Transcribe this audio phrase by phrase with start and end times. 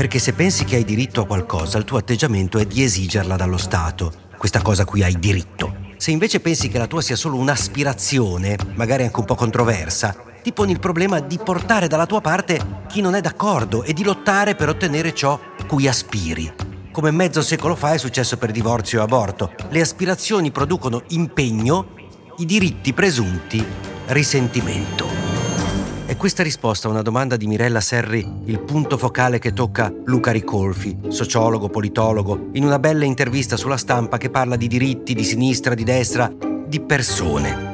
[0.00, 3.58] perché se pensi che hai diritto a qualcosa, il tuo atteggiamento è di esigerla dallo
[3.58, 5.74] Stato, questa cosa a cui hai diritto.
[5.98, 10.54] Se invece pensi che la tua sia solo un'aspirazione, magari anche un po' controversa, ti
[10.54, 14.54] poni il problema di portare dalla tua parte chi non è d'accordo e di lottare
[14.54, 16.50] per ottenere ciò cui aspiri.
[16.90, 19.52] Come mezzo secolo fa è successo per divorzio e aborto.
[19.68, 21.88] Le aspirazioni producono impegno,
[22.38, 23.62] i diritti presunti
[24.06, 25.19] risentimento.
[26.10, 30.32] È questa risposta a una domanda di Mirella Serri il punto focale che tocca Luca
[30.32, 35.72] Ricolfi, sociologo, politologo, in una bella intervista sulla stampa che parla di diritti, di sinistra,
[35.72, 36.28] di destra,
[36.66, 37.69] di persone.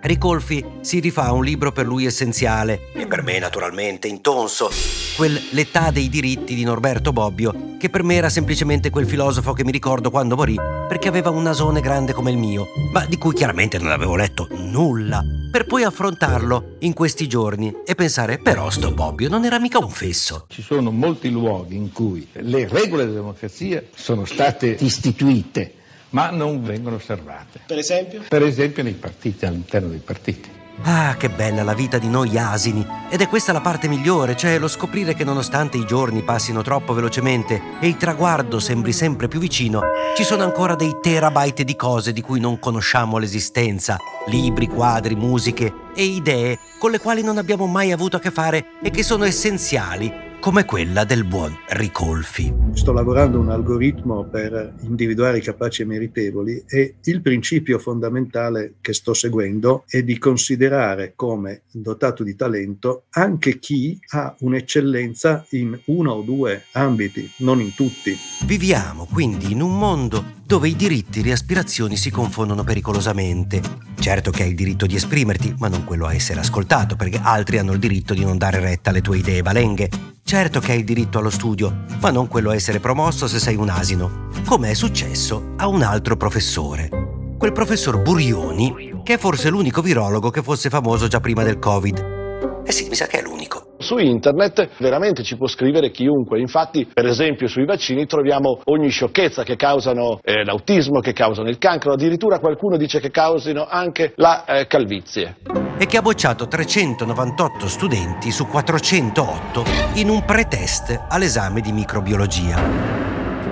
[0.00, 4.70] Ricolfi si rifà a un libro per lui essenziale, e per me naturalmente intonso,
[5.16, 9.64] quel L'età dei diritti di Norberto Bobbio, che per me era semplicemente quel filosofo che
[9.64, 10.56] mi ricordo quando morì
[10.88, 14.46] perché aveva un nasone grande come il mio, ma di cui chiaramente non avevo letto
[14.50, 19.78] nulla, per poi affrontarlo in questi giorni e pensare però sto Bobbio non era mica
[19.78, 20.46] un fesso.
[20.48, 25.74] Ci sono molti luoghi in cui le regole della democrazia sono state istituite
[26.10, 27.60] ma non vengono osservate.
[27.66, 28.22] Per esempio?
[28.28, 30.56] Per esempio nei partiti, all'interno dei partiti.
[30.82, 32.86] Ah, che bella la vita di noi asini!
[33.10, 36.94] Ed è questa la parte migliore, cioè lo scoprire che nonostante i giorni passino troppo
[36.94, 39.82] velocemente e il traguardo sembri sempre più vicino,
[40.16, 43.96] ci sono ancora dei terabyte di cose di cui non conosciamo l'esistenza,
[44.26, 48.66] libri, quadri, musiche e idee con le quali non abbiamo mai avuto a che fare
[48.80, 52.54] e che sono essenziali come quella del buon Ricolfi.
[52.72, 58.92] Sto lavorando un algoritmo per individuare i capaci e meritevoli e il principio fondamentale che
[58.92, 66.12] sto seguendo è di considerare come dotato di talento anche chi ha un'eccellenza in uno
[66.12, 68.16] o due ambiti, non in tutti.
[68.44, 73.60] Viviamo quindi in un mondo dove i diritti e le aspirazioni si confondono pericolosamente.
[73.98, 77.58] Certo che hai il diritto di esprimerti, ma non quello a essere ascoltato, perché altri
[77.58, 80.16] hanno il diritto di non dare retta alle tue idee balenghe.
[80.28, 83.56] Certo che hai il diritto allo studio, ma non quello a essere promosso se sei
[83.56, 86.90] un asino, come è successo a un altro professore.
[87.38, 92.62] Quel professor Burioni, che è forse l'unico virologo che fosse famoso già prima del Covid.
[92.62, 93.76] Eh sì, mi sa che è l'unico.
[93.78, 99.44] Su internet veramente ci può scrivere chiunque, infatti per esempio sui vaccini troviamo ogni sciocchezza
[99.44, 104.44] che causano eh, l'autismo, che causano il cancro, addirittura qualcuno dice che causino anche la
[104.44, 105.67] eh, calvizie.
[105.80, 112.60] E che ha bocciato 398 studenti su 408 in un pretest all'esame di microbiologia.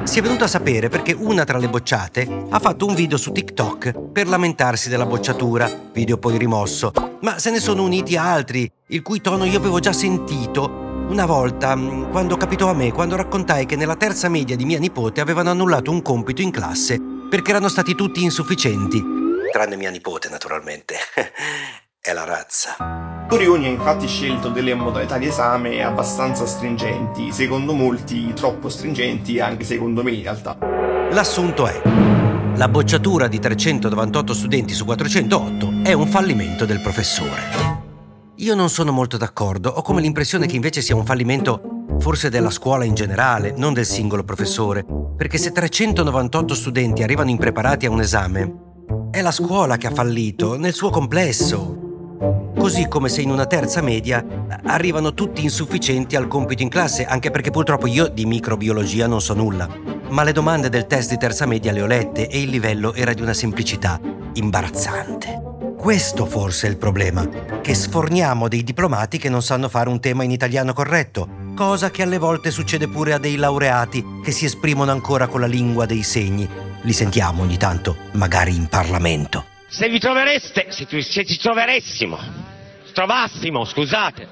[0.03, 3.31] Si è venuto a sapere perché una tra le bocciate ha fatto un video su
[3.31, 9.03] TikTok per lamentarsi della bocciatura, video poi rimosso, ma se ne sono uniti altri, il
[9.03, 13.67] cui tono io avevo già sentito una volta, mm, quando capitò a me, quando raccontai
[13.67, 17.01] che nella terza media di mia nipote avevano annullato un compito in classe
[17.31, 19.01] perché erano stati tutti insufficienti.
[19.53, 20.97] Tranne mia nipote, naturalmente.
[22.07, 22.77] È la razza.
[23.29, 29.65] Torioni ha infatti scelto delle modalità di esame abbastanza stringenti, secondo molti troppo stringenti, anche
[29.65, 30.57] secondo me in realtà.
[31.11, 31.83] L'assunto è,
[32.55, 37.43] la bocciatura di 398 studenti su 408 è un fallimento del professore.
[38.37, 42.51] Io non sono molto d'accordo, ho come l'impressione che invece sia un fallimento forse della
[42.51, 44.87] scuola in generale, non del singolo professore,
[45.17, 48.61] perché se 398 studenti arrivano impreparati a un esame,
[49.11, 51.76] è la scuola che ha fallito nel suo complesso,
[52.59, 54.25] Così come se in una terza media
[54.65, 59.35] arrivano tutti insufficienti al compito in classe, anche perché purtroppo io di microbiologia non so
[59.35, 59.69] nulla.
[60.09, 63.13] Ma le domande del test di terza media le ho lette e il livello era
[63.13, 64.01] di una semplicità
[64.33, 65.43] imbarazzante.
[65.77, 67.29] Questo forse è il problema,
[67.61, 72.03] che sforniamo dei diplomati che non sanno fare un tema in italiano corretto, cosa che
[72.03, 76.03] alle volte succede pure a dei laureati che si esprimono ancora con la lingua dei
[76.03, 76.49] segni.
[76.83, 79.56] Li sentiamo ogni tanto, magari in Parlamento.
[79.77, 81.39] Se vi trovereste, se, se ci
[82.95, 84.27] trovassimo, scusate,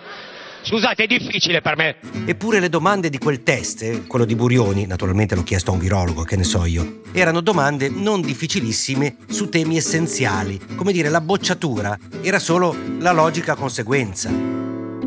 [0.62, 1.96] Scusate, è difficile per me.
[2.24, 5.80] Eppure le domande di quel test, eh, quello di Burioni, naturalmente l'ho chiesto a un
[5.80, 10.58] virologo, che ne so io, erano domande non difficilissime su temi essenziali.
[10.74, 14.63] Come dire, la bocciatura era solo la logica conseguenza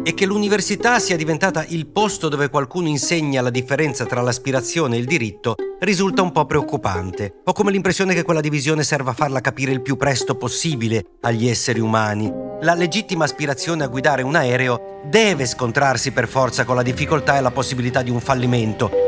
[0.08, 5.00] e che l'università sia diventata il posto dove qualcuno insegna la differenza tra l'aspirazione e
[5.00, 7.42] il diritto risulta un po' preoccupante.
[7.44, 11.50] Ho come l'impressione che quella divisione serva a farla capire il più presto possibile agli
[11.50, 12.32] esseri umani.
[12.62, 17.42] La legittima aspirazione a guidare un aereo deve scontrarsi per forza con la difficoltà e
[17.42, 19.07] la possibilità di un fallimento.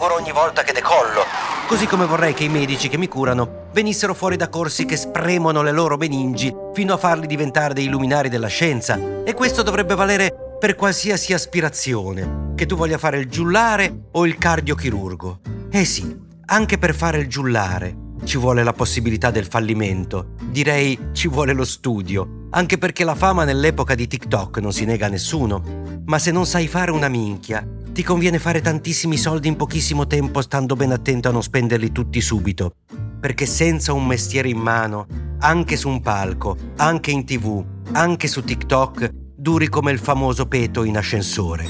[0.00, 1.26] Auguro ogni volta che decollo.
[1.66, 5.60] Così come vorrei che i medici che mi curano venissero fuori da corsi che spremono
[5.60, 8.98] le loro meningi fino a farli diventare dei luminari della scienza.
[9.22, 14.38] E questo dovrebbe valere per qualsiasi aspirazione, che tu voglia fare il giullare o il
[14.38, 15.40] cardiochirurgo.
[15.70, 20.30] Eh sì, anche per fare il giullare ci vuole la possibilità del fallimento.
[20.44, 25.06] Direi ci vuole lo studio, anche perché la fama nell'epoca di TikTok non si nega
[25.06, 25.62] a nessuno.
[26.06, 30.40] Ma se non sai fare una minchia, ti conviene fare tantissimi soldi in pochissimo tempo
[30.40, 32.74] stando ben attento a non spenderli tutti subito.
[33.20, 35.06] Perché senza un mestiere in mano,
[35.40, 40.84] anche su un palco, anche in tv, anche su TikTok, duri come il famoso peto
[40.84, 41.64] in ascensore.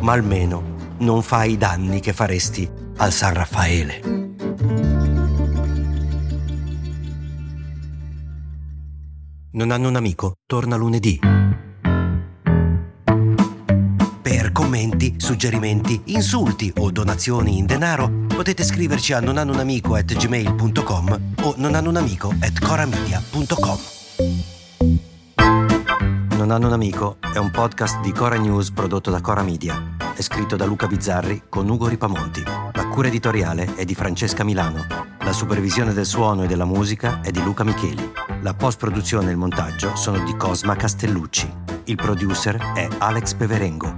[0.00, 4.00] Ma almeno non fai i danni che faresti al San Raffaele.
[9.50, 10.34] Non hanno un amico?
[10.46, 11.18] Torna lunedì.
[15.28, 23.78] Suggerimenti, insulti o donazioni in denaro, potete scriverci a nonanunamico.gmail.com o nonanunamico.coramedia.com
[26.34, 29.96] Non hanno un amico è un podcast di Cora News prodotto da Cora Media.
[30.16, 32.42] È scritto da Luca Bizzarri con Ugo Ripamonti.
[32.72, 34.86] La cura editoriale è di Francesca Milano.
[35.18, 38.12] La supervisione del suono e della musica è di Luca Micheli.
[38.40, 41.52] La post-produzione e il montaggio sono di Cosma Castellucci.
[41.84, 43.97] Il producer è Alex Peverengo.